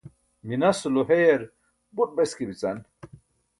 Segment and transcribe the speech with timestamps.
[0.47, 1.41] minas ulo heyar
[1.95, 2.77] buṭ beske bican